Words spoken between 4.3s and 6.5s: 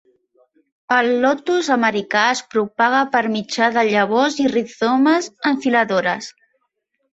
i rizomes enfiladores.